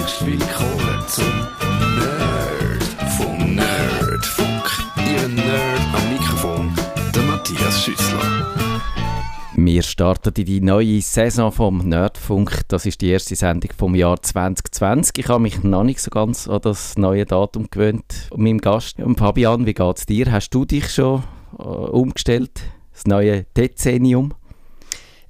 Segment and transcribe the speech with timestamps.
[0.00, 1.24] herzlichst willkommen zum
[1.96, 2.82] Nerd
[3.18, 4.64] vom Nerdfunk.
[4.96, 6.72] Ihr Nerd am Mikrofon,
[7.14, 8.46] der Matthias Schüssler.
[9.56, 12.62] Wir starten in die neue Saison vom Nerdfunk.
[12.68, 15.18] Das ist die erste Sendung vom Jahr 2020.
[15.18, 18.28] Ich habe mich noch nicht so ganz an das neue Datum gewöhnt.
[18.30, 20.32] Und meinem Gast, Fabian, wie geht es dir?
[20.32, 21.24] Hast du dich schon
[21.58, 22.62] äh, umgestellt?
[22.92, 24.32] Das neue Dezennium?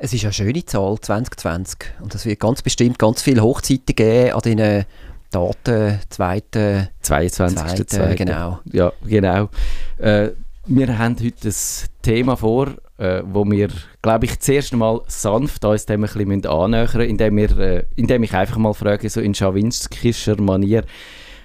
[0.02, 1.78] Es ist eine schöne Zahl, 2020.
[2.00, 4.86] Und es wird ganz bestimmt ganz viele Hochzeiten geben an diesen
[5.30, 6.88] Daten, zweiten...
[7.02, 7.58] 22.
[7.58, 8.14] Zweite, Zweite.
[8.16, 8.60] genau.
[8.72, 9.50] Ja, genau.
[9.98, 10.30] Äh,
[10.64, 11.54] wir haben heute ein
[12.00, 13.68] Thema vor, äh, wo wir,
[14.00, 18.22] glaube ich, zuerst einmal sanft uns dem ein bisschen annähern müssen, indem, wir, äh, indem
[18.22, 20.82] ich einfach mal frage, so in schawinskischer Manier,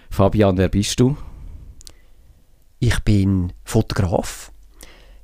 [0.09, 1.17] Fabian, wer bist du?
[2.79, 4.53] Ich bin Fotograf.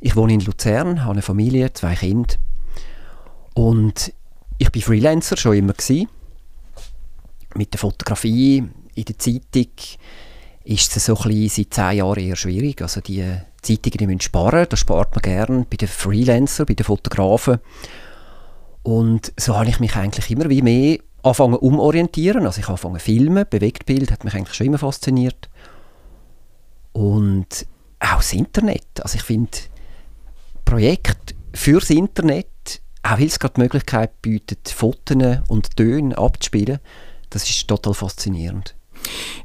[0.02, 2.36] Ich wohne in Luzern, habe eine Familie, zwei Kinder.
[3.54, 4.14] Und
[4.58, 6.08] ich bin Freelancer schon immer gewesen.
[7.56, 8.64] Mit der Fotografie
[8.96, 9.72] in der Zeitung
[10.64, 12.82] ist es so seit zehn Jahren eher schwierig.
[12.82, 13.26] Also die
[13.62, 17.60] Zeitungen die müssen sparen, das spart man gern bei den Freelancern, bei den Fotografen.
[18.84, 22.46] Und so habe ich mich eigentlich immer wie mehr angefangen umorientieren.
[22.46, 25.50] Also ich habe angefangen filmen, Bewegtbild hat mich eigentlich schon immer fasziniert.
[26.94, 27.68] Und
[28.00, 29.02] auch das Internet.
[29.02, 29.52] Also ich finde
[30.66, 32.48] Projekt fürs Internet,
[33.04, 36.80] auch weil es gerade die Möglichkeit bietet, Fotos und Töne abzuspielen,
[37.30, 38.76] das ist total faszinierend.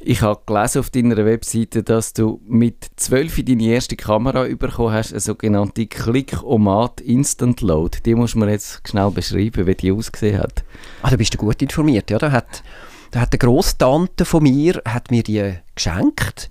[0.00, 5.12] Ich habe gelesen auf deiner Webseite, dass du mit 12 deine erste Kamera bekommen hast,
[5.12, 7.98] eine sogenannte Click-O-Mat Instant Load.
[8.04, 10.62] Die muss man jetzt schnell beschreiben, wie die ausgesehen hat.
[11.02, 12.10] Ah, da bist du gut informiert.
[12.10, 12.62] Ja, da hat,
[13.10, 16.50] da hat eine Grosstante von mir hat mir die geschenkt.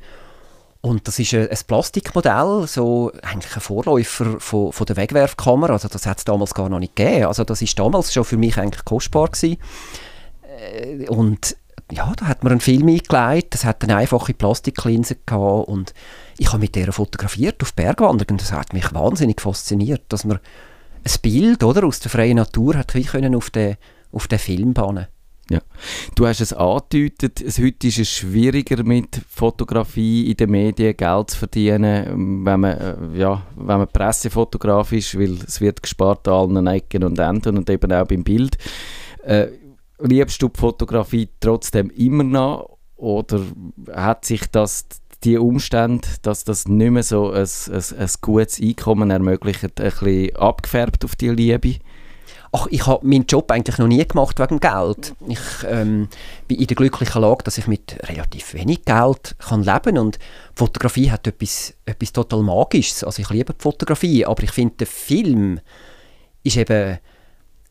[0.85, 5.73] Und das ist ein, Plastikmodell, so eigentlich ein Vorläufer von, von der Wegwerfkamera.
[5.73, 7.25] Also das hat es damals gar noch nicht gegeben.
[7.25, 9.57] Also das ist damals schon für mich eigentlich kostbar gewesen.
[10.43, 11.57] Äh, Und
[11.91, 15.95] ja, da hat man einen Film eingelegt, das hat eine einfache Plastiklinse gehabt und
[16.37, 20.37] ich habe mit der fotografiert auf Bergwanderung und das hat mich wahnsinnig fasziniert, dass man
[20.37, 23.77] ein Bild oder, aus der freien Natur hat können auf den,
[24.11, 25.07] auf den Film bannen.
[25.49, 25.59] Ja.
[26.15, 31.37] Du hast es angedeutet, heute ist es schwieriger mit Fotografie in den Medien Geld zu
[31.37, 36.67] verdienen, wenn man, äh, ja, wenn man Pressefotograf ist, weil es wird gespart an allen
[36.67, 38.57] Ecken und Enden und eben auch beim Bild.
[39.23, 39.49] Äh,
[39.99, 43.41] liebst du die Fotografie trotzdem immer noch oder
[43.93, 44.87] hat sich das
[45.23, 50.35] die Umstände, dass das nicht mehr so ein, ein, ein gutes Einkommen ermöglicht, ein bisschen
[50.35, 51.75] abgefärbt auf die Liebe?
[52.57, 55.13] Ach, ich habe meinen Job eigentlich noch nie gemacht wegen Geld.
[55.27, 56.07] Ich ähm,
[56.47, 60.19] bin in der glücklichen Lage, dass ich mit relativ wenig Geld kann leben und
[60.55, 63.03] Fotografie hat etwas, etwas total Magisches.
[63.03, 65.59] Also ich liebe die Fotografie, aber ich finde, der Film
[66.43, 66.99] ist eben,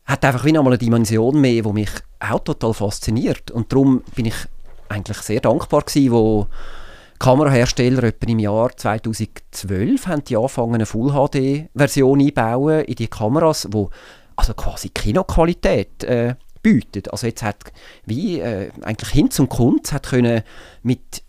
[0.05, 3.49] hat einfach wie nochmal eine Dimension mehr, die mich auch total fasziniert.
[3.49, 4.35] Und darum bin ich
[4.87, 6.45] eigentlich sehr dankbar gewesen, wo
[7.17, 13.89] Kamerahersteller etwa im Jahr 2012 haben die angefangen, eine Full-HD-Version einbauen in die Kameras, wo
[14.35, 17.11] also quasi Kinoqualität äh, bietet.
[17.11, 17.57] Also jetzt hat
[18.05, 20.43] wie äh, eigentlich hin zum Kunst hat können
[20.83, 21.23] mit,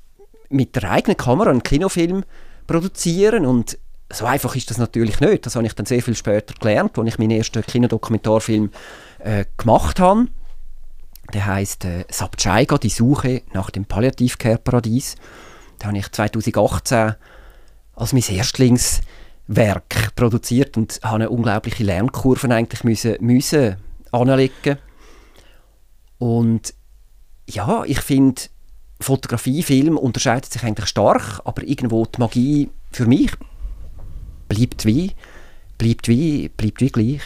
[0.48, 2.24] mit der eigenen Kamera einen Kinofilm
[2.66, 3.78] produzieren und
[4.12, 5.46] so einfach ist das natürlich nicht.
[5.46, 8.70] Das habe ich dann sehr viel später gelernt, als ich meinen ersten Kinodokumentarfilm
[9.18, 10.28] äh, gemacht habe.
[11.34, 15.16] Der heißt äh, Sabchaiga, die Suche nach dem Palliativcare-Paradies.
[15.78, 17.14] Da habe ich 2018
[17.94, 18.22] als mein
[19.48, 23.76] Erstlingswerk produziert und habe eine unglaubliche Lernkurve eigentlich müssen, müssen
[24.12, 24.78] anlegen.
[26.18, 26.74] Und
[27.48, 28.42] ja, ich finde,
[29.00, 33.32] Fotografie, Film unterscheidet sich eigentlich stark, aber irgendwo die Magie für mich
[34.48, 35.12] bleibt wie
[35.78, 37.20] bleibt wie, bleibt wie gleich.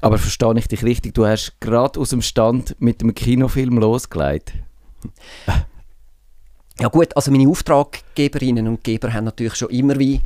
[0.00, 4.52] Aber verstehe ich dich richtig, du hast gerade aus dem Stand mit dem Kinofilm losgelegt?
[6.80, 10.20] Ja gut, also meine Auftraggeberinnen und Geber haben natürlich schon immer wie,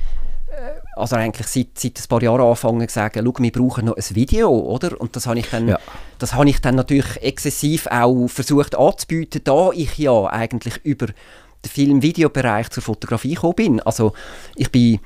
[1.02, 4.14] also eigentlich seit, seit ein paar Jahren angefangen zu sagen, schau, wir brauchen noch ein
[4.16, 4.98] Video, oder?
[5.00, 5.78] Und das habe ich dann, Ja.
[6.18, 11.70] das habe ich dann natürlich exzessiv auch versucht anzubieten, da ich ja eigentlich über den
[11.70, 13.80] Film-Videobereich zur Fotografie gekommen bin.
[13.80, 14.14] Also
[14.56, 15.00] ich bin,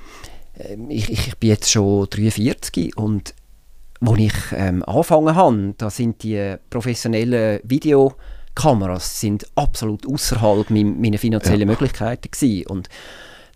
[0.58, 3.34] ähm, ich, ich bin jetzt schon 43 und
[4.00, 11.18] als ich ähm, angefangen habe, da sind die professionellen Videokameras sind absolut außerhalb mein, meiner
[11.18, 12.66] finanziellen Möglichkeiten gewesen.
[12.68, 12.88] und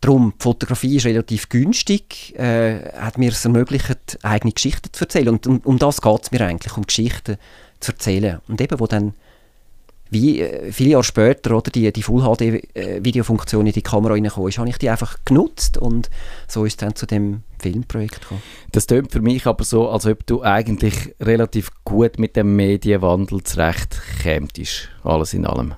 [0.00, 5.28] darum die Fotografie ist relativ günstig, äh, hat mir es ermöglicht, eigene Geschichten zu erzählen
[5.28, 7.36] und um, um das geht es mir eigentlich, um Geschichten
[7.80, 9.14] zu erzählen und eben wo dann
[10.10, 14.68] wie äh, viele Jahre später oder die, die Full-HD-Videofunktion in die Kamera reingekommen ist, habe
[14.68, 16.10] ich die einfach genutzt und
[16.48, 18.42] so ist es dann zu dem Filmprojekt gekommen.
[18.72, 23.42] Das tönt für mich aber so, als ob du eigentlich relativ gut mit dem Medienwandel
[23.44, 25.74] zurecht kämtest, alles in allem.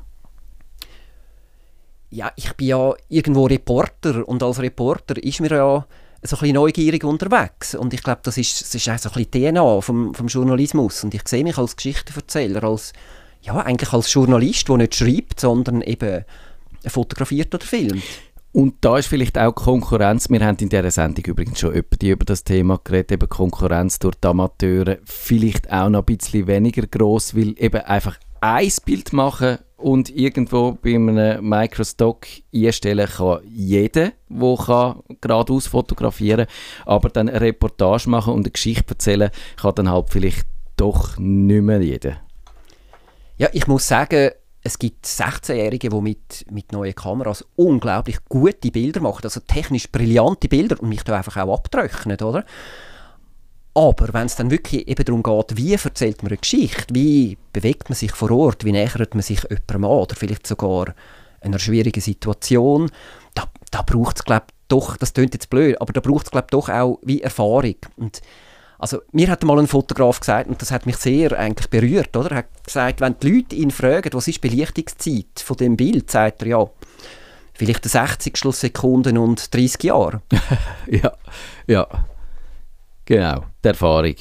[2.12, 5.86] Ja, ich bin ja irgendwo Reporter und als Reporter ist mir ja
[6.22, 9.24] so ein bisschen neugierig unterwegs und ich glaube, das ist, das ist auch so ein
[9.24, 12.92] bisschen DNA vom, vom Journalismus und ich sehe mich als Geschichtenverzähler, als,
[13.40, 16.24] ja, eigentlich als Journalist, der nicht schreibt, sondern eben
[16.86, 18.04] fotografiert oder filmt.
[18.52, 20.28] Und da ist vielleicht auch Konkurrenz.
[20.28, 24.28] Wir haben in dieser Sendung übrigens schon über das Thema geredet, eben Konkurrenz durch die
[24.28, 24.98] Amateure.
[25.04, 30.72] Vielleicht auch noch ein bisschen weniger groß, weil eben einfach ein Bild machen und irgendwo
[30.72, 38.34] bei einem Microstock einstellen kann jeder, der geradeaus fotografieren kann, aber dann eine Reportage machen
[38.34, 40.46] und eine Geschichte erzählen kann dann halt vielleicht
[40.76, 42.16] doch nicht mehr jeder.
[43.38, 44.30] Ja, ich muss sagen,
[44.62, 50.48] es gibt 16-Jährige, die mit, mit neuen Kameras unglaublich gute Bilder machen, also technisch brillante
[50.48, 52.44] Bilder und mich da einfach auch abtrocknen, oder?
[53.74, 57.88] Aber wenn es dann wirklich eben darum geht, wie erzählt man eine Geschichte, wie bewegt
[57.88, 60.94] man sich vor Ort, wie nähert man sich jemandem an oder vielleicht sogar
[61.40, 62.90] einer schwierigen Situation,
[63.34, 66.46] da, da braucht es, glaube doch, das klingt jetzt blöd, aber da braucht es, glaube
[66.50, 67.76] doch auch wie Erfahrung.
[67.96, 68.20] Und
[68.78, 72.30] also mir hat mal ein Fotograf gesagt, und das hat mich sehr eigentlich berührt, oder?
[72.30, 76.10] Er hat gesagt, wenn die Leute ihn fragen, was ist die Belichtungszeit von dem Bild,
[76.10, 76.70] sagt er ja,
[77.54, 80.22] vielleicht 60 Schlusssekunden und 30 Jahre.
[80.90, 81.12] ja,
[81.66, 81.86] ja.
[83.04, 84.14] Genau, die Erfahrung,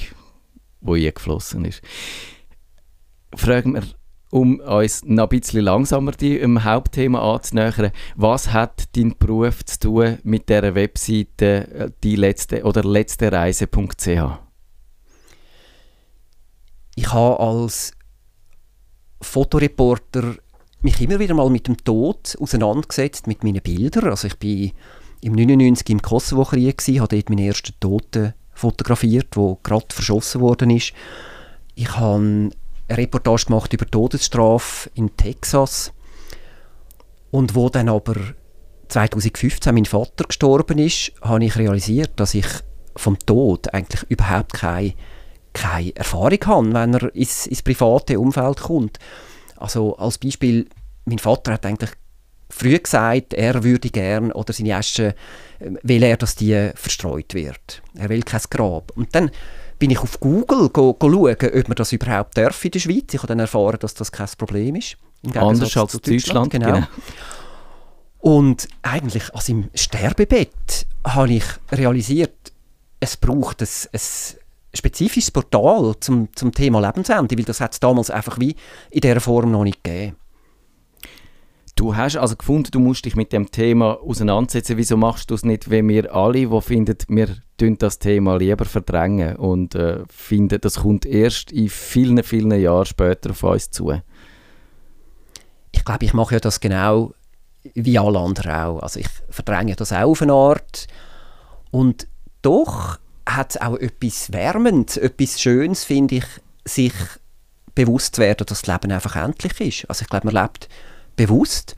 [0.81, 1.81] die eingeflossen ist.
[3.35, 3.83] Fragen wir,
[4.31, 10.17] um uns noch ein bisschen langsamer dem Hauptthema anzunähern, was hat dein Beruf zu tun
[10.23, 14.07] mit der Webseite äh, die letzte oder letztereise.ch?
[16.95, 17.93] Ich habe als
[19.21, 20.35] Fotoreporter
[20.81, 24.09] mich immer wieder mal mit dem Tod auseinandergesetzt, mit meinen Bildern.
[24.09, 24.71] Also ich bin
[25.21, 30.93] im 99 im Kosovo-Krieg, habe dort meinen ersten Toten fotografiert, wo gerade verschossen worden ist.
[31.75, 32.51] Ich habe eine
[32.89, 35.91] Reportage gemacht über Todesstrafe in Texas
[37.31, 38.15] und wo dann aber
[38.89, 42.45] 2015 mein Vater gestorben ist, habe ich realisiert, dass ich
[42.95, 44.93] vom Tod eigentlich überhaupt keine,
[45.53, 48.99] keine Erfahrung habe, wenn er ins, ins private Umfeld kommt.
[49.55, 50.67] Also als Beispiel,
[51.05, 51.91] mein Vater hat eigentlich
[52.61, 55.15] früh gesagt, er würde gern oder seine Asche
[55.59, 57.81] ähm, will er, dass die verstreut wird.
[57.95, 58.91] Er will kein Grab.
[58.95, 59.31] Und dann
[59.79, 63.13] bin ich auf Google go, go schauen, ob man das überhaupt darf in der Schweiz.
[63.13, 64.97] Ich habe dann erfahren, dass das kein Problem ist.
[65.35, 66.73] Anders als Deutschland, Deutschland genau.
[66.73, 66.87] genau.
[68.19, 72.51] Und eigentlich, also im Sterbebett, habe ich realisiert,
[72.99, 73.99] es braucht ein, ein
[74.73, 78.55] spezifisches Portal zum, zum Thema Lebensende, weil das hat es damals einfach wie
[78.91, 80.15] in dieser Form noch nicht gegeben.
[81.75, 84.77] Du hast also gefunden, du musst dich mit dem Thema auseinandersetzen.
[84.77, 88.65] Wieso machst du es nicht, wie wir alle, die finden, wir tun das Thema lieber
[88.65, 93.93] verdrängen und äh, finden, das kommt erst in vielen, vielen Jahren später auf uns zu?
[95.71, 97.13] Ich glaube, ich mache ja das genau
[97.73, 98.79] wie alle anderen auch.
[98.79, 100.87] Also ich verdränge das auch auf eine Art.
[101.69, 102.07] Und
[102.41, 106.25] doch hat es auch etwas Wärmendes, etwas Schönes, finde ich,
[106.65, 106.93] sich
[107.75, 109.89] bewusst zu werden, dass das Leben einfach endlich ist.
[109.89, 110.67] Also ich glaube, man lebt
[111.27, 111.75] bewusst.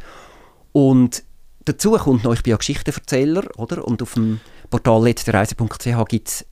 [0.71, 1.23] Und
[1.65, 3.85] dazu kommt noch, ich bin ja Geschichtenverzähler, oder?
[3.87, 6.45] Und auf dem Portal letztereise.ch gibt es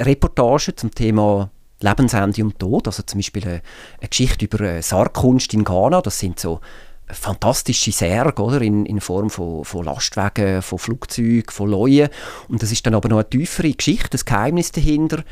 [0.00, 1.50] Reportagen zum Thema
[1.80, 2.86] Lebensende und Tod.
[2.86, 3.62] Also zum Beispiel eine,
[4.00, 6.00] eine Geschichte über eine Sargkunst in Ghana.
[6.00, 6.60] Das sind so
[7.08, 8.62] fantastische Särge oder?
[8.62, 12.08] In, in Form von, von Lastwagen, von Flugzeugen, von Leuen.
[12.48, 15.24] Und das ist dann aber noch eine tiefere Geschichte, das Geheimnis dahinter.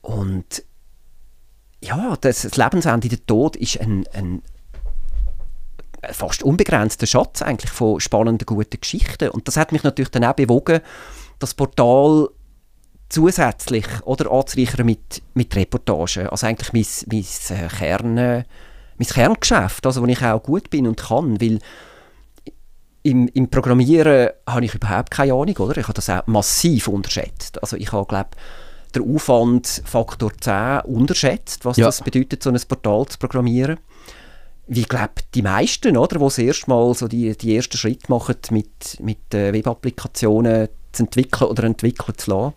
[0.00, 0.64] Und
[1.82, 4.42] ja, das, das Lebensende, der Tod ist ein, ein
[6.12, 9.30] fast unbegrenzter Schatz eigentlich von spannenden, guten Geschichten.
[9.30, 10.80] Und das hat mich natürlich dann auch bewogen,
[11.38, 12.28] das Portal
[13.08, 16.28] zusätzlich oder anzureichern mit, mit Reportagen.
[16.28, 21.00] Also eigentlich mein, mein, äh, Kern, mein Kerngeschäft, also wo ich auch gut bin und
[21.00, 21.58] kann, weil
[23.02, 25.78] im, im Programmieren habe ich überhaupt keine Ahnung, oder?
[25.78, 27.60] Ich habe das auch massiv unterschätzt.
[27.60, 28.30] Also ich habe, glaube
[28.94, 31.86] der Aufwand Faktor 10 unterschätzt, was ja.
[31.86, 33.78] das bedeutet, so ein Portal zu programmieren
[34.66, 38.36] wie glaube die meisten, oder, die das erste Mal so die, die ersten Schritte machen,
[38.50, 42.54] mit, mit äh, Web-Applikationen zu entwickeln oder entwickeln zu lassen.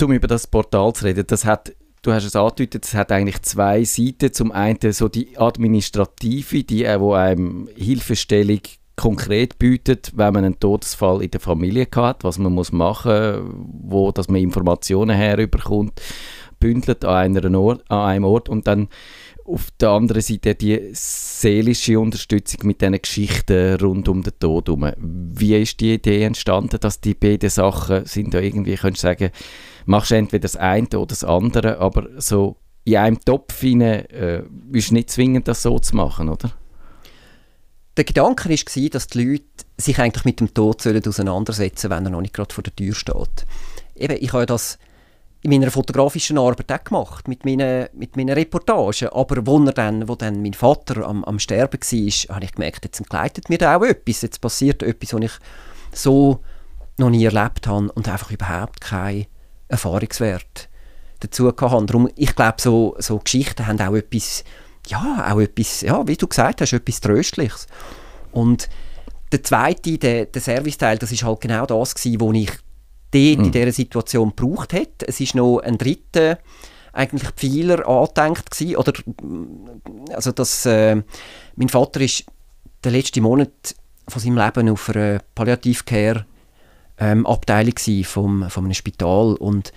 [0.00, 3.42] Um über das Portal zu reden, das hat, du hast es angedeutet, es hat eigentlich
[3.42, 4.32] zwei Seiten.
[4.32, 8.60] Zum einen so die administrative, die wo einem Hilfestellung
[8.96, 14.10] konkret bietet, wenn man einen Todesfall in der Familie hat, was man muss machen, wo
[14.12, 16.00] dass man Informationen herüberkommt
[16.62, 18.88] bündelt an, einer Ort, an einem Ort und dann
[19.44, 24.92] auf der anderen Seite die seelische Unterstützung mit diesen Geschichten rund um den Tod herum.
[24.96, 29.30] Wie ist die Idee entstanden, dass die beiden Sachen sind da irgendwie, könntest du sagen,
[29.86, 34.42] machst du entweder das eine oder das andere, aber so in einem Topf hinein, äh,
[34.72, 36.52] ist nicht zwingend, das so zu machen, oder?
[37.96, 39.44] der Gedanke war, dass die Leute
[39.76, 42.94] sich eigentlich mit dem Tod auseinandersetzen sollen, wenn er noch nicht gerade vor der Tür
[42.94, 43.46] steht.
[43.94, 44.78] Eben, ich habe das
[45.42, 49.08] in meiner fotografischen Arbeit auch gemacht, mit meinen, mit meinen Reportagen.
[49.08, 53.00] Aber wo, dann, wo dann mein Vater am, am Sterben war, habe ich gemerkt, jetzt
[53.00, 54.22] entgleitet mir da auch etwas.
[54.22, 55.32] Jetzt passiert etwas, was ich
[55.92, 56.40] so
[56.96, 59.26] noch nie erlebt habe und einfach überhaupt keinen
[59.68, 60.68] Erfahrungswert
[61.18, 61.86] dazu hatte.
[61.86, 64.44] Darum, ich glaube, so, so Geschichten haben auch etwas,
[64.86, 67.66] ja, auch etwas, ja, wie du gesagt hast, etwas Tröstliches.
[68.30, 68.68] Und
[69.32, 72.50] der zweite, der, der Serviceteil, das ist halt genau das gewesen, wo ich
[73.12, 73.44] dort mhm.
[73.44, 75.02] in dieser Situation gebraucht hat.
[75.06, 76.38] Es ist noch ein dritter
[76.92, 78.92] eigentlich Pfeiler angedenkt gewesen, oder
[80.12, 81.02] also das, äh,
[81.56, 82.24] mein Vater ist
[82.84, 83.74] der letzte Monat
[84.08, 86.26] von seinem Leben auf einer Palliativcare
[86.98, 89.72] ähm, Abteilung vom, von einem Spital und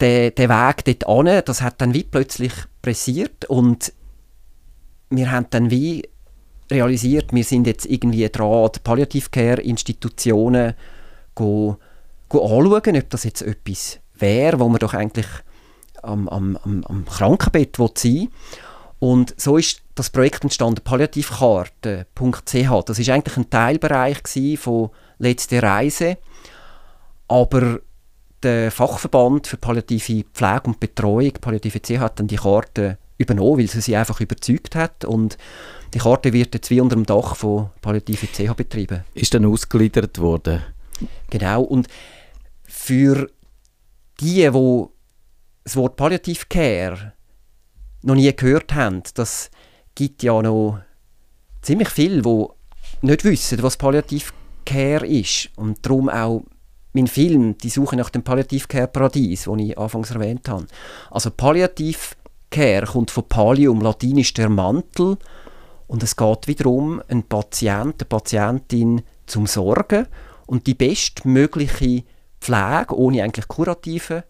[0.00, 2.52] der, der Weg dort an, das hat dann wie plötzlich
[2.82, 3.92] pressiert und
[5.10, 6.08] wir haben dann wie
[6.70, 10.74] realisiert, wir sind jetzt irgendwie dran, Palliativcare-Institutionen
[11.34, 11.78] go,
[12.28, 15.26] go anschauen, ob das jetzt etwas wäre, wo man doch eigentlich
[16.02, 18.28] am, am, am, am Krankenbett sein
[18.98, 22.84] Und so ist das Projekt entstanden, palliativkarte.ch.
[22.86, 24.18] Das ist eigentlich ein Teilbereich
[24.58, 26.18] von «Letzte Reise»,
[27.28, 27.80] aber
[28.42, 33.68] der Fachverband für palliative Pflege und Betreuung, Palliative C, hat dann die Karte übernommen, weil
[33.68, 35.38] sie sie einfach überzeugt hat und
[35.94, 39.04] die Karte wird jetzt wie unter dem Dach von Palliative CH betrieben.
[39.14, 40.62] Ist dann ausgegliedert worden?
[41.30, 41.88] Genau, und
[42.64, 43.30] für
[44.20, 44.84] die, die
[45.64, 47.12] das Wort Palliative Care
[48.02, 49.50] noch nie gehört haben, das
[49.94, 50.80] gibt ja noch
[51.60, 52.46] ziemlich viel, die
[53.02, 54.32] nicht wissen, was Palliative
[54.64, 55.50] Care ist.
[55.56, 56.42] Und darum auch
[56.92, 60.66] mein Film, die Suche nach dem Palliative Care Paradies, den ich anfangs erwähnt habe.
[61.10, 61.98] Also Palliative
[62.50, 65.16] Care kommt von Pallium, latinisch der Mantel.
[65.86, 70.06] Und es geht wiederum, einen Patient, eine Patientin zum Sorgen
[70.52, 72.04] und die bestmögliche
[72.38, 74.24] Pflege, ohne eigentlich kurative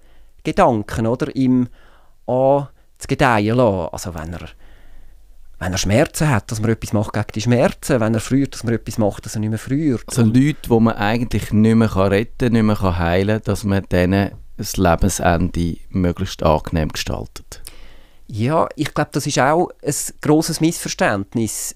[0.45, 1.67] Gedanken, oder, ihm
[2.29, 3.89] an zu gedeihen lassen.
[3.91, 4.49] Also wenn er,
[5.59, 8.63] wenn er Schmerzen hat, dass man etwas macht gegen die Schmerzen, wenn er früht, dass
[8.63, 10.05] man etwas macht, dass er nicht mehr früht.
[10.07, 13.83] Also Leute, die man eigentlich nicht mehr retten kann, nicht mehr heilen kann, dass man
[13.91, 17.63] denen das Lebensende möglichst angenehm gestaltet.
[18.29, 21.75] Ja, ich glaube, das ist auch ein grosses Missverständnis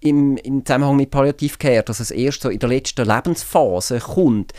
[0.00, 4.52] im, im Zusammenhang mit Palliativcare, dass es erst so in der letzten Lebensphase kommt.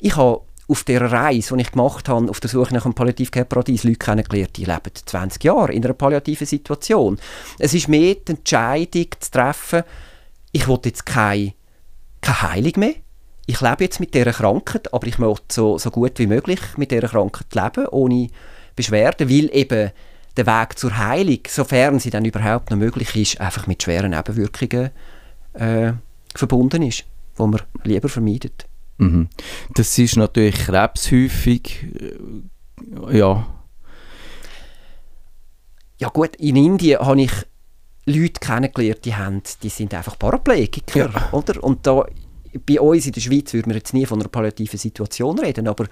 [0.00, 3.84] Ich habe auf der Reise, die ich gemacht habe, auf der Suche nach einem Palliativcare-Paradies,
[3.84, 7.18] Leute kennengelernt, die leben 20 Jahre in einer palliativen Situation.
[7.58, 9.82] Es ist mehr die Entscheidung zu treffen,
[10.52, 11.54] ich will jetzt keine,
[12.20, 12.94] keine Heilung mehr.
[13.46, 16.90] Ich lebe jetzt mit dieser Krankheit, aber ich möchte so, so gut wie möglich mit
[16.90, 18.28] dieser Krankheit leben, ohne
[18.76, 19.90] Beschwerden, weil eben
[20.38, 24.90] der Weg zur Heilung, sofern sie dann überhaupt noch möglich ist, einfach mit schweren Nebenwirkungen
[25.54, 25.92] äh,
[26.34, 27.04] verbunden ist,
[27.36, 28.66] wo man lieber vermeidet.
[28.98, 29.28] Mhm.
[29.74, 33.46] Das ist natürlich Krebs häufig, äh, ja.
[35.98, 37.32] Ja gut, in Indien habe ich
[38.06, 41.28] Leute kennengelernt, die, haben, die sind einfach Paraplegiker, ja.
[41.32, 41.62] oder?
[41.62, 42.06] Und da,
[42.66, 45.86] bei uns in der Schweiz würde man jetzt nie von einer palliativen Situation reden, aber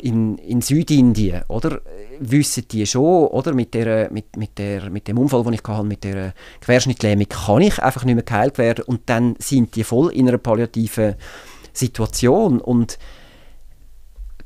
[0.00, 1.80] in, in Südindien, oder,
[2.18, 5.84] wissen die schon, oder, mit, der, mit, mit, der, mit dem Unfall, den ich hatte,
[5.84, 10.12] mit der Querschnittlähmung, kann ich einfach nicht mehr geheilt werden und dann sind die voll
[10.12, 11.14] in einer palliativen
[11.72, 12.98] Situation und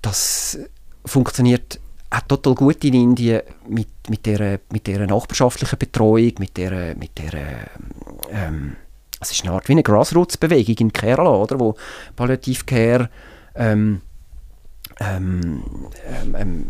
[0.02, 0.58] das
[1.04, 1.80] funktioniert
[2.10, 7.18] auch total gut in Indien mit, mit, der, mit der nachbarschaftlichen Betreuung, mit der, mit
[7.18, 7.70] der
[8.32, 8.76] ähm,
[9.20, 11.76] es ist eine Art wie eine Grassroots-Bewegung in Kerala, oder, wo
[12.16, 13.10] Palliative Care
[13.54, 14.00] ähm,
[15.00, 15.62] ähm,
[16.06, 16.66] ähm, ähm,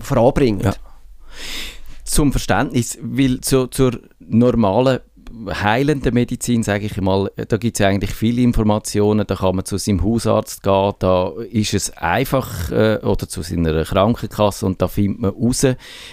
[0.00, 0.64] voranbringt.
[0.64, 0.74] Ja.
[2.04, 5.00] Zum Verständnis, weil zu, zur normalen
[5.48, 9.78] heilenden Medizin, sage ich mal, da gibt es eigentlich viele Informationen, da kann man zu
[9.78, 15.20] seinem Hausarzt gehen, da ist es einfach, äh, oder zu seiner Krankenkasse und da findet
[15.20, 15.66] man raus,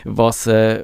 [0.06, 0.84] was, äh,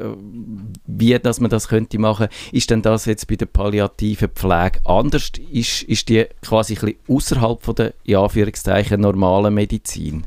[0.85, 2.27] wie dass man das könnte machen.
[2.51, 5.31] Ist denn das jetzt bei der palliativen Pflege anders?
[5.51, 10.23] Ist, ist die quasi ein bisschen außerhalb von der, in Anführungszeichen, normalen Medizin?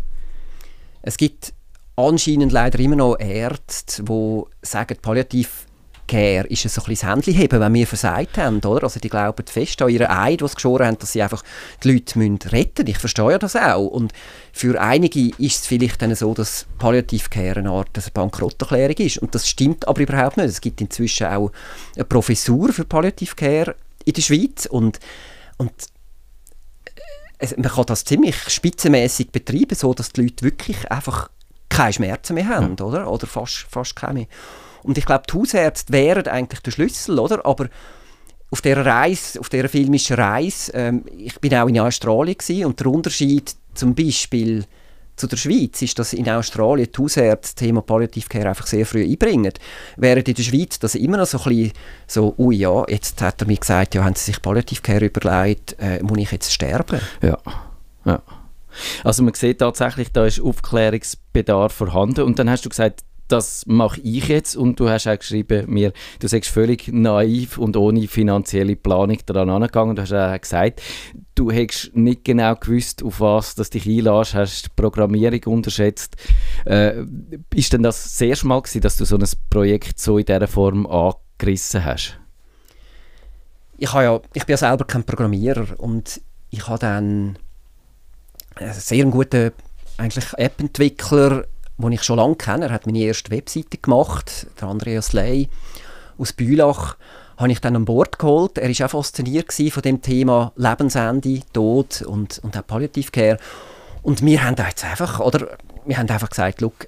[1.07, 1.53] Es gibt
[1.95, 5.67] anscheinend leider immer noch Ärzte, die sagen, Palliativ
[6.09, 8.85] Care ist so ein bisschen das Händchen heben, wenn wir versagt haben, oder?
[8.85, 11.43] Also die glauben fest an ihren Eid, was geschoren haben, dass sie einfach
[11.83, 12.87] die Leute retten müssen.
[12.89, 13.87] Ich verstehe das auch.
[13.87, 14.13] Und
[14.53, 19.19] für einige ist es vielleicht dann so, dass Palliative Care eine Art eine Bankrotterklärung ist.
[19.19, 20.49] Und das stimmt aber überhaupt nicht.
[20.49, 21.53] Es gibt inzwischen auch
[21.95, 25.01] eine Professur für Palliative Care in der Schweiz und,
[25.57, 25.73] und
[27.57, 31.31] man kann das ziemlich spitzenmäßig betreiben, so dass die Leute wirklich einfach
[31.69, 32.85] keine Schmerzen mehr haben, ja.
[32.85, 33.11] oder?
[33.11, 34.27] Oder fast, fast keine.
[34.83, 37.45] Und ich glaube, die Hausärzte wären eigentlich der Schlüssel, oder?
[37.45, 37.69] Aber
[38.51, 42.81] auf dieser Reise, auf dieser filmischen Reise, ähm, ich bin auch in Australien gewesen, und
[42.81, 44.65] der Unterschied zum Beispiel
[45.17, 48.85] zu der Schweiz ist, dass in Australien die Hausärzte das Thema Palliative Care einfach sehr
[48.85, 49.53] früh einbringen.
[49.97, 51.73] Während in der Schweiz das immer noch so ein bisschen
[52.07, 55.77] so, ui ja, jetzt hat er mir gesagt, ja, haben Sie sich Palliative Care überlegt,
[55.79, 57.01] äh, muss ich jetzt sterben?
[57.23, 57.39] Ja,
[58.05, 58.23] ja.
[59.05, 64.01] Also man sieht tatsächlich, da ist Aufklärungsbedarf vorhanden und dann hast du gesagt, das mache
[64.01, 68.77] ich jetzt und du hast auch geschrieben mir, du sagst völlig naiv und ohne finanzielle
[68.77, 69.97] Planung daran angegangen.
[69.97, 70.83] Du hast auch gesagt,
[71.35, 76.17] du hättest nicht genau gewusst, auf was du dich einlässt, hast die Programmierung unterschätzt.
[76.65, 77.05] Äh,
[77.55, 80.47] ist denn das das erste Mal gewesen, dass du so ein Projekt so in dieser
[80.47, 82.19] Form angerissen hast?
[83.79, 87.39] Ich, ja, ich bin ja selber kein Programmierer und ich habe dann
[88.55, 89.53] einen sehr guten
[89.99, 91.45] App-Entwickler
[91.79, 92.67] den ich schon lange kenne.
[92.67, 95.49] Er hat meine erste Webseite gemacht, der Andreas Ley
[96.19, 96.97] aus Bülach,
[97.37, 98.59] habe ich dann an Bord geholt.
[98.59, 103.39] Er war auch fasziniert von dem Thema Lebensende, Tod und, und auch Palliative Care.
[104.03, 106.87] Und wir haben jetzt einfach, oder, wir haben einfach gesagt, look,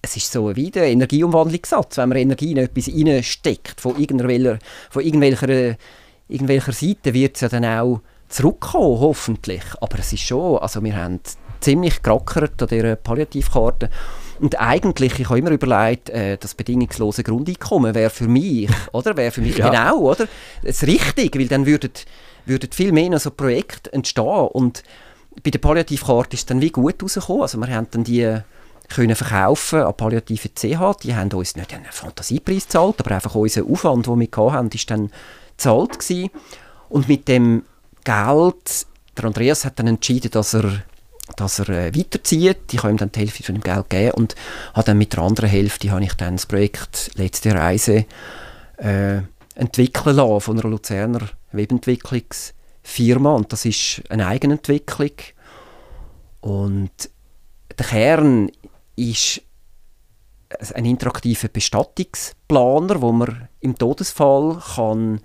[0.00, 1.98] es ist so wie der Energieumwandlungssatz.
[1.98, 4.58] Wenn man Energie in etwas reinsteckt, von irgendwelcher,
[4.90, 5.76] von irgendwelcher,
[6.28, 9.64] irgendwelcher Seite, wird es ja dann auch zurückkommen, hoffentlich.
[9.80, 11.20] Aber es ist schon, also wir haben
[11.60, 13.90] ziemlich gerackert an dieser Palliativkarte.
[14.38, 19.16] Und eigentlich, ich habe immer überlegt, äh, das bedingungslose Grundeinkommen wäre für mich, oder?
[19.16, 19.70] Wäre für mich ja.
[19.70, 20.28] genau, oder?
[20.62, 21.92] Das richtig, weil dann würden,
[22.44, 24.48] würden viel mehr so Projekte entstehen.
[24.52, 24.82] Und
[25.42, 27.42] bei der Palliativkarte ist es dann wie gut rausgekommen.
[27.42, 28.40] Also wir haben dann die
[28.88, 31.00] können verkaufen an Palliative CH.
[31.02, 34.90] Die haben uns nicht einen Fantasiepreis gezahlt, aber einfach unser Aufwand, den wir hatten, ist
[34.90, 35.10] dann
[35.56, 36.30] gezahlt gewesen.
[36.88, 37.64] Und mit dem
[38.04, 38.86] Geld,
[39.16, 40.82] der Andreas hat dann entschieden, dass er
[41.34, 42.72] dass er äh, weiterzieht.
[42.72, 44.34] Ich habe ihm dann die Hälfte von dem Geld gegeben und
[44.74, 48.04] habe dann mit der anderen Hälfte habe ich dann das Projekt «Letzte Reise»
[48.78, 49.20] äh,
[49.54, 55.12] entwickeln lassen von einer Luzerner Webentwicklungsfirma und das ist eine Eigenentwicklung
[56.40, 56.90] und
[57.76, 58.50] der Kern
[58.94, 59.42] ist
[60.74, 65.20] ein interaktiver Bestattungsplaner, wo man im Todesfall kann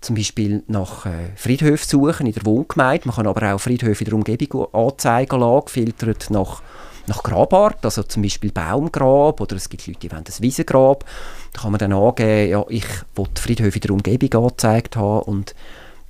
[0.00, 3.06] zum Beispiel nach äh, Friedhöfen suchen in der Wohngemeinde.
[3.06, 6.62] Man kann aber auch Friedhöfe in der Umgebung anzeigen lassen, gefiltert nach,
[7.06, 11.04] nach Grabart, also zum Beispiel Baumgrab oder es gibt Leute, die wollen ein Wiesengrab.
[11.52, 15.54] Da kann man dann angeben, ja, ich will Friedhöfe in der Umgebung angezeigt haben und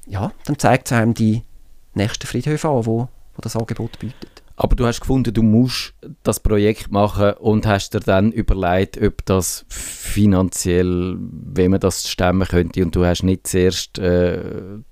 [0.06, 1.42] ja, dann zeigt es einem die
[1.94, 4.42] nächsten Friedhöfe an, wo, wo das Angebot bietet.
[4.62, 9.24] Aber du hast gefunden, du musst das Projekt machen und hast dir dann überlegt, ob
[9.24, 14.42] das finanziell, wenn man das stemmen könnte und du hast nicht zuerst äh,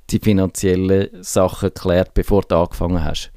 [0.08, 3.30] die finanziellen Sachen geklärt, bevor du angefangen hast.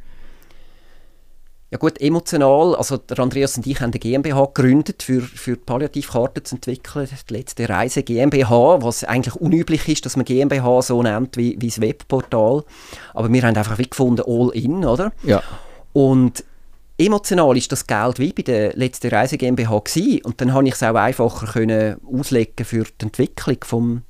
[1.69, 6.45] Ja gut, emotional, also der Andreas und ich haben eine GmbH gegründet, für, für Palliativkarten
[6.45, 11.35] zu entwickeln, die letzte Reise GmbH, was eigentlich unüblich ist, dass man GmbH so nennt
[11.35, 12.63] wie, wie das Webportal.
[13.13, 15.11] Aber wir haben einfach wie gefunden, all in, oder?
[15.23, 15.43] Ja.
[15.93, 16.43] Und
[16.97, 20.21] emotional ist das Geld wie bei der letzten Reise GmbH gewesen.
[20.23, 24.01] und dann habe ich es auch einfacher können auslegen für die Entwicklung vom,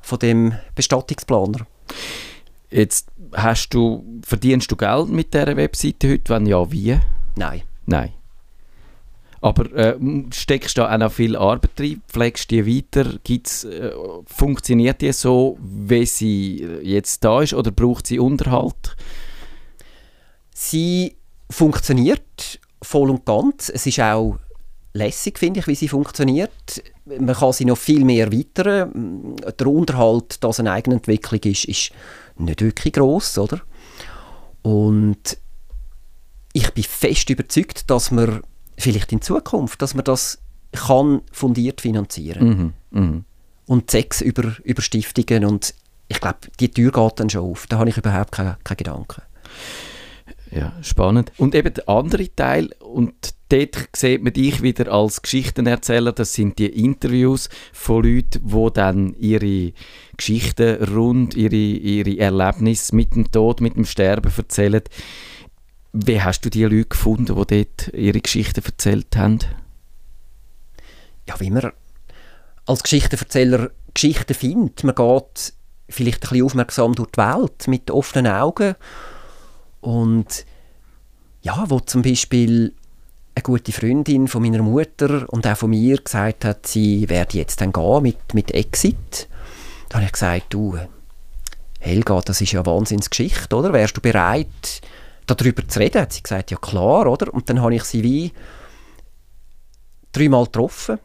[0.00, 1.66] von dem Bestattungsplaner.
[2.70, 6.34] Jetzt hast du, verdienst du Geld mit dieser Webseite heute?
[6.34, 6.98] Wenn ja, wie?
[7.36, 7.62] Nein.
[7.86, 8.12] Nein.
[9.40, 9.96] Aber äh,
[10.32, 12.02] steckst du da auch noch viel Arbeit rein?
[12.08, 13.18] Pflegst du die weiter?
[13.22, 13.92] Gibt's, äh,
[14.26, 17.54] funktioniert die so, wie sie jetzt da ist?
[17.54, 18.96] Oder braucht sie Unterhalt?
[20.58, 21.16] Sie
[21.50, 23.68] funktioniert voll und ganz.
[23.68, 24.38] Es ist auch
[24.94, 26.82] lässig, finde ich, wie sie funktioniert.
[27.04, 29.36] Man kann sie noch viel mehr erweitern.
[29.36, 31.90] Der Unterhalt, das eine eigene Entwicklung ist, ist
[32.38, 33.60] nicht wirklich groß, oder?
[34.62, 35.36] Und
[36.54, 38.40] ich bin fest überzeugt, dass man
[38.78, 40.38] vielleicht in Zukunft, dass man das
[40.72, 42.72] kann fundiert finanzieren.
[42.90, 43.22] Mhm, mh.
[43.66, 45.74] Und sechs über, über Stiftungen und
[46.08, 47.66] ich glaube, die Tür geht dann schon auf.
[47.66, 49.20] Da habe ich überhaupt keine, keine Gedanken.
[50.50, 51.32] Ja, spannend.
[51.38, 56.58] Und eben der andere Teil, und dort sieht man dich wieder als Geschichtenerzähler, das sind
[56.58, 59.72] die Interviews von Leuten, die dann ihre
[60.16, 64.82] Geschichten rund, ihre, ihre Erlebnisse mit dem Tod, mit dem Sterben erzählen.
[65.92, 69.38] Wie hast du die Leute gefunden, die dort ihre Geschichten erzählt haben?
[71.26, 71.72] Ja, wie man
[72.66, 74.84] als Geschichtenerzähler Geschichten findet.
[74.84, 75.54] Man geht
[75.88, 78.74] vielleicht ein bisschen aufmerksam durch die Welt mit offenen Augen
[79.86, 80.44] und
[81.42, 82.74] ja, wo zum Beispiel
[83.36, 87.60] eine gute Freundin von meiner Mutter und auch von mir gesagt hat, sie werde jetzt
[87.60, 89.28] dann gehen mit, mit Exit.
[89.88, 90.76] Da habe ich gesagt, du,
[91.78, 93.72] Helga, das ist ja eine Wahnsinnsgeschichte, oder?
[93.72, 94.80] Wärst du bereit,
[95.26, 96.02] darüber zu reden?
[96.02, 97.32] Hat sie gesagt, ja klar, oder?
[97.32, 98.32] Und dann habe ich sie wie
[100.10, 100.98] dreimal getroffen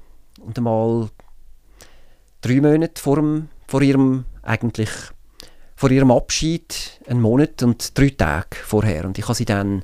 [0.44, 1.12] und einmal
[2.42, 4.90] drei Monate vor dem, vor ihrem eigentlich
[5.82, 9.82] vor ihrem Abschied einen Monat und drei Tage vorher und ich habe sie dann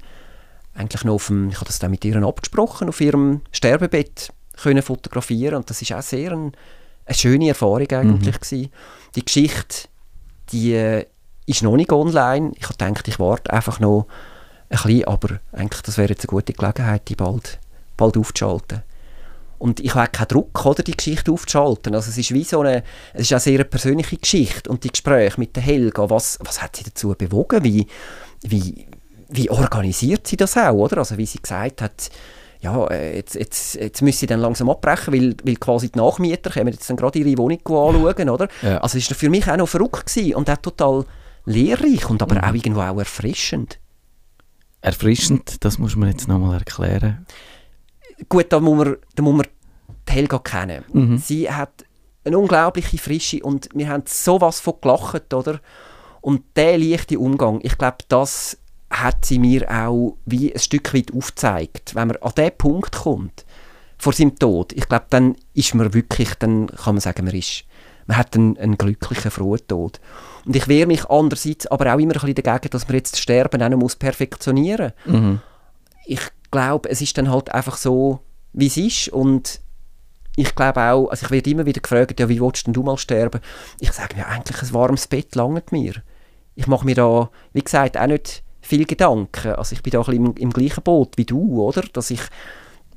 [0.75, 4.31] eigentlich noch auf dem, ich habe das dann mit ihr abgesprochen, auf ihrem Sterbebett
[4.61, 6.51] können fotografieren und das ist auch sehr ein,
[7.03, 8.39] eine schöne Erfahrung eigentlich mhm.
[8.39, 8.71] gewesen.
[9.15, 9.87] Die Geschichte,
[10.51, 11.05] die äh,
[11.47, 12.51] ist noch nicht online.
[12.57, 14.05] Ich habe gedacht, ich warte einfach noch
[14.69, 17.57] ein bisschen, aber eigentlich, das wäre jetzt eine gute Gelegenheit, die bald,
[17.97, 18.83] bald aufzuschalten.
[19.59, 21.95] Und ich habe keinen Druck, oder, die Geschichte aufzuschalten.
[21.95, 25.39] Also es ist wie so eine, es ist eine sehr persönliche Geschichte und die Gespräche
[25.39, 27.63] mit der Helga, was, was hat sie dazu bewogen?
[27.63, 27.87] Wie,
[28.43, 28.85] wie,
[29.29, 30.99] wie organisiert sie das auch, oder?
[30.99, 32.09] Also wie sie gesagt hat,
[32.61, 36.49] ja, äh, jetzt, jetzt, jetzt müssen sie dann langsam abbrechen, weil, weil quasi die Nachmieter
[36.49, 38.47] kommen jetzt dann gerade ihre Wohnung anschauen, oder?
[38.61, 38.79] Ja.
[38.79, 41.05] Also es war für mich auch noch verrückt gewesen und auch total
[41.45, 42.41] lehrreich und aber mhm.
[42.41, 43.79] auch irgendwo auch erfrischend.
[44.81, 47.25] Erfrischend, das muss man jetzt nochmal erklären.
[48.29, 49.47] Gut, da muss man, da muss man
[50.07, 50.83] die Helga kennen.
[50.91, 51.17] Mhm.
[51.17, 51.85] Sie hat
[52.23, 55.59] eine unglaubliche Frische und wir haben sowas von gelacht, oder?
[56.21, 58.57] Und der leichte Umgang, ich glaube, das
[58.89, 61.95] hat sie mir auch wie ein Stück weit aufgezeigt.
[61.95, 63.45] Wenn man an diesen Punkt kommt,
[63.97, 67.63] vor seinem Tod, ich glaube, dann ist man wirklich, dann kann man sagen, man ist,
[68.05, 69.99] man hat einen, einen glücklichen, frohen Tod.
[70.45, 73.19] Und ich wehre mich andererseits aber auch immer ein bisschen dagegen, dass man jetzt das
[73.19, 75.19] Sterben auch noch muss perfektionieren muss.
[75.19, 75.41] Mhm.
[76.05, 78.19] Ich glaube, es ist dann halt einfach so,
[78.53, 79.61] wie es ist und
[80.35, 83.41] ich glaube auch, also ich werde immer wieder gefragt, ja, wie willst du mal sterben?
[83.79, 85.95] Ich sage mir, eigentlich ein warmes Bett langt mir.
[86.53, 89.53] Ich mache mir da, wie gesagt, auch nicht viel Gedanken.
[89.53, 91.81] Also ich bin da ein bisschen im, im gleichen Boot wie du, oder?
[91.93, 92.21] Dass ich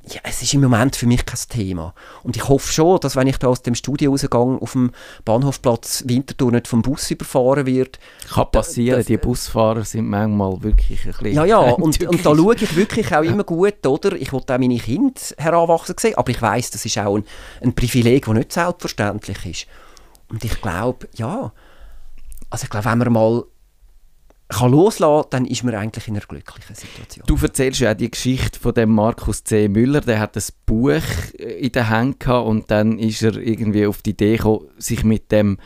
[0.07, 1.93] ja, es ist im Moment für mich kein Thema.
[2.23, 4.91] Und ich hoffe schon, dass wenn ich da aus dem Studio rausgehe, auf dem
[5.25, 7.99] Bahnhofplatz Winterthur nicht vom Bus überfahren wird.
[8.29, 11.33] Kann passieren, das, die Busfahrer sind manchmal wirklich ein bisschen...
[11.33, 14.13] Ja, ja, und, und da schaue ich wirklich auch immer gut, oder?
[14.13, 17.25] Ich will auch meine Kinder heranwachsen sehen, aber ich weiß, das ist auch ein,
[17.61, 19.67] ein Privileg, das nicht selbstverständlich ist.
[20.29, 21.51] Und ich glaube, ja,
[22.49, 23.43] also ich glaube, wenn man mal
[24.51, 27.25] kann loslassen, dann ist man eigentlich in einer glücklichen Situation.
[27.27, 29.67] Du erzählst ja auch die Geschichte von dem Markus C.
[29.67, 31.01] Müller, der hat ein Buch
[31.37, 35.31] in der Hand gehabt und dann ist er irgendwie auf die Idee gekommen, sich mit
[35.31, 35.57] dem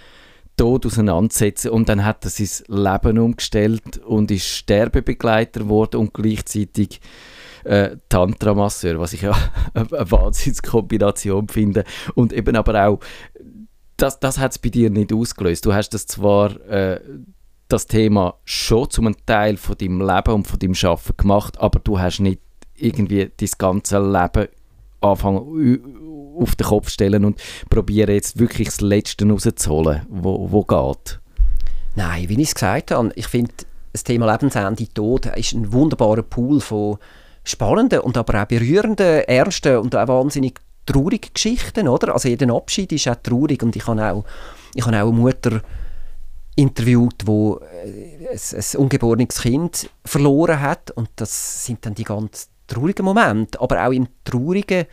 [0.57, 7.01] Tod auseinanderzusetzen und dann hat er sein Leben umgestellt und ist Sterbebegleiter geworden und gleichzeitig
[7.65, 9.35] äh, Tantra-Masseur, was ich ja
[9.73, 12.99] eine, eine Wahnsinnskombination finde und eben aber auch
[13.97, 15.65] das, das hat es bei dir nicht ausgelöst.
[15.65, 16.99] Du hast das zwar äh,
[17.67, 21.99] das Thema schon zum Teil von deinem Leben und von deinem Schaffen gemacht, aber du
[21.99, 22.41] hast nicht
[22.75, 24.47] irgendwie dein ganze Leben
[25.01, 31.19] anfangen auf den Kopf stellen und probieren jetzt wirklich das Letzte rauszuholen, wo, wo geht.
[31.95, 33.53] Nein, wie ich es gesagt habe, ich finde,
[33.93, 36.97] das Thema Lebensende, Tod ist ein wunderbarer Pool von
[37.45, 42.13] spannenden und aber auch berührenden, ernsten und auch wahnsinnig traurigen Geschichten, oder?
[42.13, 44.25] Also jeder Abschied ist auch traurig und ich habe auch,
[44.73, 45.61] ich habe auch eine Mutter
[46.55, 50.91] interviewt, wo äh, ein, ein ungeborenes Kind verloren hat.
[50.91, 54.85] Und das sind dann die ganz traurigen Momente, aber auch im traurigen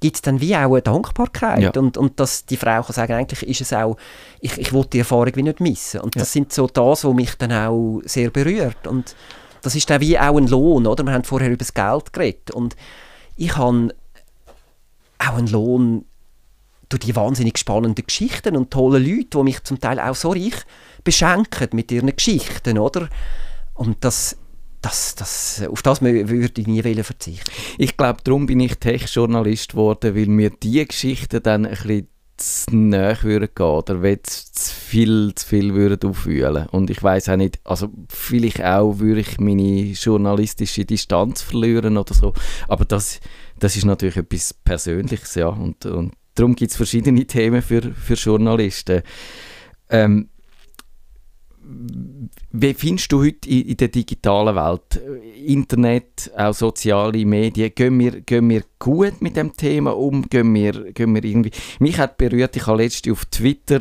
[0.00, 1.60] gibt es dann wie auch eine Dankbarkeit.
[1.60, 1.80] Ja.
[1.80, 3.96] und, und dass die Frau kann sagen, eigentlich ist es auch,
[4.40, 6.00] ich, ich will die Erfahrung wie nicht missen.
[6.00, 8.86] Und das sind so das, was mich dann auch sehr berührt.
[8.86, 9.14] Und
[9.60, 11.04] das ist dann wie auch ein Lohn, oder?
[11.04, 12.50] Wir haben vorher über das Geld geredet.
[12.50, 12.76] Und
[13.36, 13.94] ich habe
[15.18, 16.06] auch einen Lohn
[16.90, 20.66] durch die wahnsinnig spannenden Geschichten und tollen Leute, die mich zum Teil auch so reich
[21.02, 23.08] beschenken mit ihren Geschichten, oder?
[23.74, 24.36] Und das,
[24.82, 27.50] das, das, auf das würde ich nie verzichten.
[27.78, 32.08] Ich glaube, darum bin ich Tech-Journalist geworden, weil mir diese Geschichten dann ein bisschen
[32.40, 36.66] zu nahe würden gehen oder wenn zu viel, zu viel würden auffühlen.
[36.68, 42.14] Und ich weiß auch nicht, also vielleicht auch würde ich meine journalistische Distanz verlieren oder
[42.14, 42.32] so,
[42.66, 43.20] aber das,
[43.58, 48.14] das ist natürlich etwas Persönliches, ja, und, und darum gibt es verschiedene Themen für, für
[48.14, 49.02] Journalisten.
[49.90, 50.28] Ähm,
[52.52, 55.00] wie findest du heute in, in, der digitalen Welt,
[55.46, 60.28] Internet, auch soziale Medien, gehen wir, gehen wir gut mit dem Thema um?
[60.28, 61.52] Gehen wir, gehen wir irgendwie...
[61.78, 63.80] Mich hat berührt, ich habe letztens auf Twitter,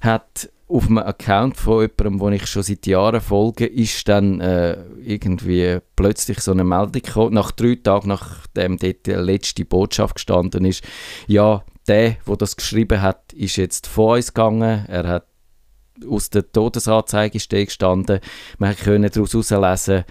[0.00, 4.76] hat auf einem Account von jemandem, den ich schon seit Jahren folge, ist dann äh,
[5.02, 10.64] irgendwie plötzlich so eine Meldung gekommen, nach drei Tagen, nachdem dort die letzte Botschaft gestanden
[10.64, 10.84] ist,
[11.26, 15.26] ja, der, der das geschrieben hat, ist jetzt vor uns gegangen, er hat
[16.08, 18.20] aus der Todesanzeige gestanden.
[18.58, 20.04] Man konnte daraus herauslesen,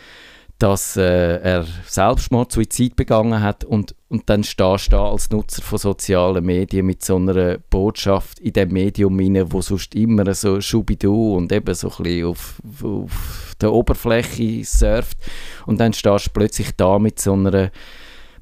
[0.59, 5.61] dass äh, er Selbstmord, Suizid begangen hat und, und dann stehst du da als Nutzer
[5.61, 10.61] von sozialen Medien mit so einer Botschaft in dem Medium rein, wo sonst immer so
[10.61, 15.17] schubidu und eben so ein bisschen auf, auf der Oberfläche surft
[15.65, 17.71] und dann stehst du plötzlich da mit so einer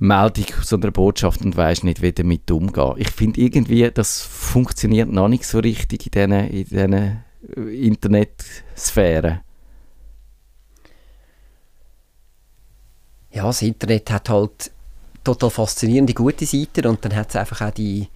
[0.02, 2.96] Meldung, so einer Botschaft und weißt nicht, wie damit umgehen.
[2.98, 9.42] Ich finde irgendwie, das funktioniert noch nicht so richtig in diesen, in diesen äh, Internetsphären.
[13.30, 14.72] Ja, das Internet hat halt
[15.24, 18.08] total faszinierende gute Seiten und dann hat es einfach auch die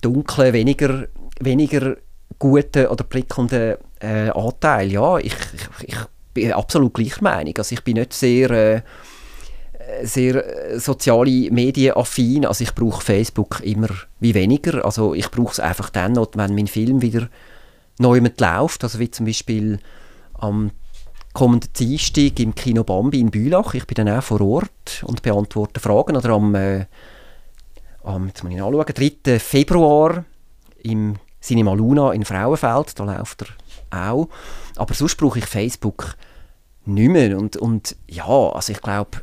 [0.00, 1.08] dunklen, weniger,
[1.40, 1.98] weniger
[2.38, 4.92] guten oder prickelnden äh, Anteile.
[4.92, 5.98] Ja, ich, ich, ich
[6.32, 7.54] bin absolut gleicher Meinung.
[7.58, 8.50] Also ich bin nicht sehr...
[8.50, 8.82] Äh,
[10.02, 12.46] sehr äh, soziale Medien affin.
[12.46, 13.88] Also ich brauche Facebook immer
[14.20, 14.84] wie weniger.
[14.84, 17.28] Also ich brauche es einfach dann, wenn mein Film wieder
[17.98, 18.84] neu läuft.
[18.84, 19.78] Also wie zum Beispiel
[20.34, 20.70] am
[21.32, 23.74] kommenden Dienstag im Kino Bambi in Bülach.
[23.74, 26.16] Ich bin dann auch vor Ort und beantworte Fragen.
[26.16, 26.86] Oder am, äh,
[28.04, 29.38] am jetzt muss ich nachschauen, 3.
[29.38, 30.24] Februar
[30.82, 32.98] im Cinema Luna in Frauenfeld.
[32.98, 33.44] Da läuft
[33.90, 34.28] er auch.
[34.76, 36.16] Aber sonst brauche ich Facebook
[36.86, 37.36] nicht mehr.
[37.36, 39.20] Und, und ja, also ich glaube,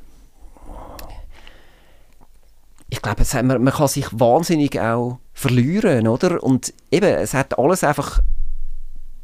[2.92, 6.44] ich glaube, man, man kann sich wahnsinnig auch verlieren, oder?
[6.44, 8.20] Und eben, es hat alles einfach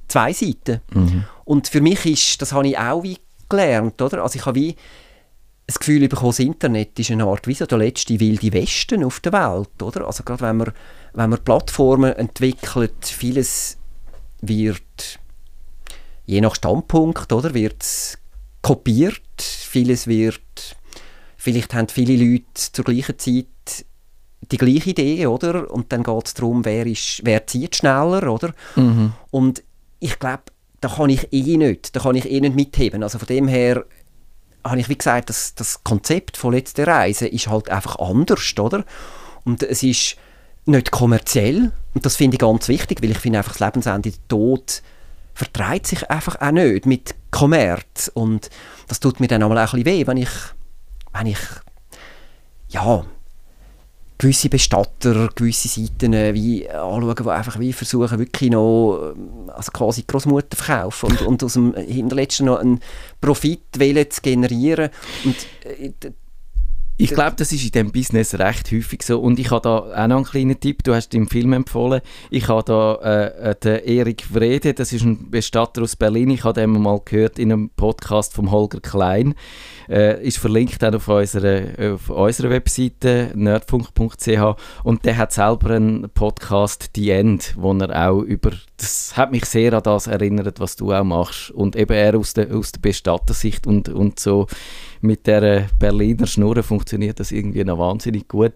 [0.08, 0.80] zwei Seiten.
[0.94, 1.26] Mhm.
[1.44, 3.18] Und für mich ist, das habe ich auch wie
[3.50, 4.24] gelernt, oder?
[4.24, 4.76] Also ich habe wie
[5.68, 9.20] das Gefühl bekommen, das Internet ist eine Art wie so der letzte wilde Westen auf
[9.20, 10.08] der Welt, oder?
[10.08, 10.72] Also gerade wenn man,
[11.14, 13.78] wenn man Plattformen entwickelt, vieles
[14.40, 15.20] wird
[16.26, 17.86] je nach Standpunkt, oder, wird
[18.62, 20.42] kopiert, vieles wird
[21.36, 23.48] vielleicht haben viele Leute zur gleichen Zeit
[24.52, 25.70] die gleiche Idee, oder?
[25.72, 28.54] Und dann geht es darum, wer, ist, wer zieht schneller, oder?
[28.76, 29.14] Mhm.
[29.32, 29.64] Und
[30.00, 30.44] ich glaube,
[30.82, 33.04] da kann ich eh nicht, da kann ich eh nicht mitheben.
[33.04, 33.86] Also von dem her
[34.64, 38.86] habe ich, wie gesagt, das, das Konzept von «Letzte Reise» ist halt einfach anders, oder?
[39.44, 40.18] Und es ist
[40.66, 44.28] nicht kommerziell und das finde ich ganz wichtig, weil ich finde einfach das Lebensende, der
[44.28, 44.82] Tod
[45.34, 48.50] vertreibt sich einfach auch nicht mit Kommerz und
[48.88, 50.30] das tut mir dann auch ein bisschen weh, wenn ich,
[51.14, 51.40] wenn ich
[52.70, 53.06] ja,
[54.18, 59.72] gewisse Bestatter, gewisse Seiten äh, wie anschauen, die einfach wie versuchen, wirklich noch ähm, also
[59.72, 62.80] quasi Großmutter verkaufen und, und aus dem Hinterletzten noch einen
[63.22, 64.90] Profit zu generieren.
[65.24, 65.92] Und, äh,
[67.00, 69.20] ich glaube, das ist in diesem Business recht häufig so.
[69.20, 70.84] Und ich habe da auch noch einen kleinen Tipp.
[70.84, 72.02] Du hast den Film empfohlen.
[72.32, 76.32] Ich habe da äh, äh, den Erik Wrede, das ist ein Bestatter aus Berlin.
[76.32, 79.36] Ich habe den mal gehört in einem Podcast von Holger Klein.
[79.88, 86.10] Äh, ist verlinkt auch auf unserer, auf unserer Webseite nerdfunk.ch und der hat selber einen
[86.10, 90.76] Podcast «The End», wo er auch über, das hat mich sehr an das erinnert, was
[90.76, 94.48] du auch machst und eben er aus der, aus der Bestattersicht und, und so
[95.02, 96.64] mit der Berliner Schnurre
[97.16, 98.54] das irgendwie noch wahnsinnig gut.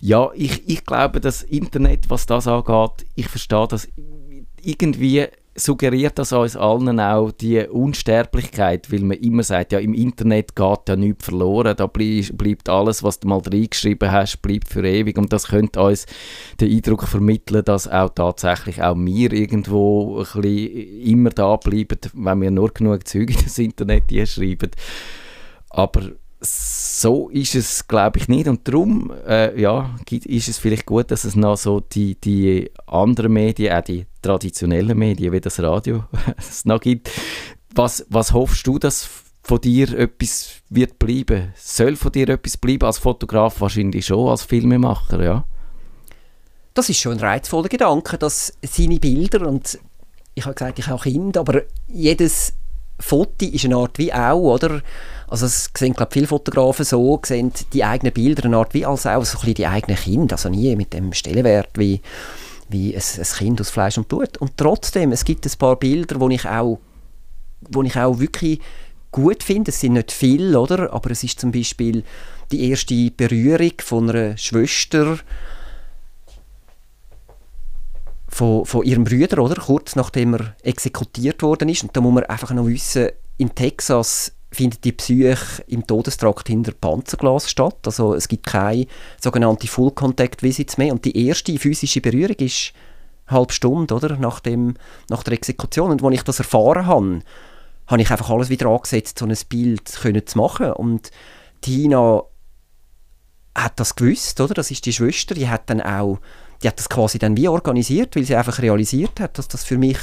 [0.00, 3.88] Ja, ich, ich glaube, das Internet, was das angeht, ich verstehe das
[4.62, 10.56] irgendwie suggeriert das uns allen auch die Unsterblichkeit, weil man immer sagt, ja, im Internet
[10.56, 15.18] geht ja nichts verloren, da bleibt alles, was du mal reingeschrieben hast, bleibt für ewig
[15.18, 16.06] und das könnte uns
[16.60, 22.40] den Eindruck vermitteln, dass auch tatsächlich auch wir irgendwo ein bisschen immer da bleiben, wenn
[22.40, 24.70] wir nur genug Züge in das Internet schreiben.
[25.68, 26.12] Aber
[27.02, 28.46] so ist es, glaube ich, nicht.
[28.46, 33.32] Und darum äh, ja, ist es vielleicht gut, dass es noch so die, die anderen
[33.32, 36.04] Medien, auch die traditionellen Medien wie das Radio,
[36.38, 37.10] es noch gibt.
[37.74, 39.08] Was, was hoffst du, dass
[39.42, 41.52] von dir etwas wird bleiben?
[41.56, 42.84] Soll von dir etwas bleiben?
[42.84, 45.44] Als Fotograf wahrscheinlich schon, als Filmemacher, ja?
[46.74, 49.78] Das ist schon ein reizvoller Gedanke, dass seine Bilder und
[50.34, 52.54] ich habe gesagt, ich habe Kinder, aber jedes
[52.98, 54.80] Foto ist eine Art wie auch, oder?
[55.32, 59.06] Also es sehen, glaube viele Fotografen so, sehen die eigenen Bilder eine Art wie als
[59.06, 62.02] auch so ein bisschen die eigenen Kinder, also nie mit dem Stellenwert wie,
[62.68, 64.36] wie ein, ein Kind aus Fleisch und Blut.
[64.36, 66.80] Und trotzdem, es gibt ein paar Bilder, wo ich auch,
[67.62, 68.60] wo ich auch wirklich
[69.10, 69.70] gut finde.
[69.70, 70.92] Es sind nicht viele, oder?
[70.92, 72.04] Aber es ist zum Beispiel
[72.50, 75.18] die erste Berührung von einer Schwester
[78.28, 79.62] von, von ihrem Bruder, oder?
[79.62, 81.84] Kurz nachdem er exekutiert worden ist.
[81.84, 86.72] Und da muss man einfach noch wissen, in Texas findet die Psyche im Todestrakt hinter
[86.72, 87.78] Panzerglas statt.
[87.84, 88.86] Also es gibt keine
[89.20, 90.92] sogenannte Full-Contact-Visits mehr.
[90.92, 92.72] Und die erste physische Berührung ist
[93.26, 94.74] eine halbe Stunde oder, nach, dem,
[95.08, 95.90] nach der Exekution.
[95.90, 97.20] Und als ich das erfahren habe,
[97.86, 100.72] habe ich einfach alles wieder angesetzt, so ein Bild können zu machen.
[100.72, 101.10] Und
[101.62, 102.22] Tina
[103.54, 104.54] hat das gewusst, oder?
[104.54, 106.18] Das ist die Schwester, die hat dann auch
[106.62, 109.78] die hat das quasi dann wie organisiert, weil sie einfach realisiert hat, dass das für
[109.78, 109.98] mich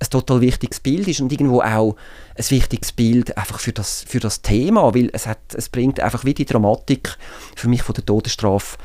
[0.00, 1.96] ein total wichtiges Bild ist und irgendwo auch
[2.36, 6.24] ein wichtiges Bild einfach für das, für das Thema, weil es, hat, es bringt einfach
[6.24, 7.16] wie die Dramatik
[7.56, 8.76] für mich von der Todesstrafe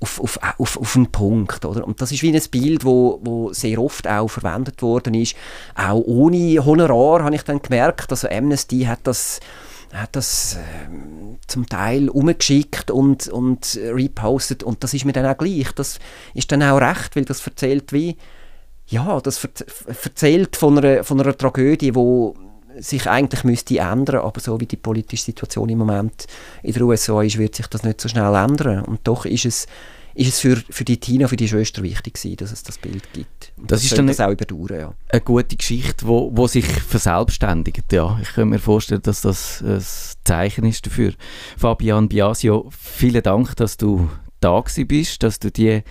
[0.00, 1.64] auf, auf, auf, auf einen Punkt.
[1.64, 1.86] Oder?
[1.86, 5.36] Und das ist wie ein Bild, wo, wo sehr oft auch verwendet worden ist.
[5.74, 9.40] Auch ohne Honorar habe ich dann gemerkt, also Amnesty hat das
[9.92, 15.36] hat das äh, zum Teil umgeschickt und, und repostet und das ist mir dann auch
[15.36, 15.70] gleich.
[15.72, 15.98] Das
[16.32, 18.16] ist dann auch recht, weil das erzählt wie,
[18.88, 19.48] ja, das
[19.86, 22.34] erzählt von einer, von einer Tragödie, wo
[22.78, 26.26] sich eigentlich müsste ändern, aber so wie die politische Situation im Moment
[26.62, 28.84] in der USA ist, wird sich das nicht so schnell ändern.
[28.84, 29.66] Und doch ist es,
[30.14, 33.12] ist es für, für die Tina, für die Schwester wichtig gewesen, dass es das Bild
[33.12, 33.52] gibt.
[33.56, 34.94] Und das, das ist dann das auch überdauern, ja.
[35.08, 38.18] Eine gute Geschichte, wo, wo sich verselbstständigt, ja.
[38.22, 39.82] Ich kann mir vorstellen, dass das ein
[40.24, 41.12] Zeichen ist dafür.
[41.56, 44.08] Fabian Biasio, vielen Dank, dass du
[44.40, 45.82] da bist, dass du die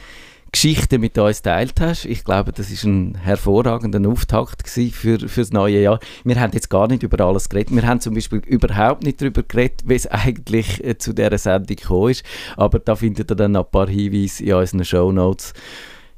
[0.52, 2.06] Geschichte mit uns teilt hast.
[2.06, 6.00] Ich glaube, das ist ein hervorragender Auftakt für, für das neue Jahr.
[6.24, 7.74] Wir haben jetzt gar nicht über alles geredet.
[7.74, 11.78] Wir haben zum Beispiel überhaupt nicht darüber geredet, wie es eigentlich äh, zu dieser Sendung
[11.78, 12.26] gekommen ist.
[12.58, 15.54] Aber da findet ihr dann noch ein paar Hinweise in unseren Show Notes.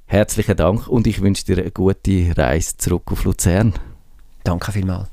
[0.06, 3.74] Herzlichen Dank und ich wünsche dir eine gute Reise zurück auf Luzern.
[4.44, 5.13] Danke vielmals.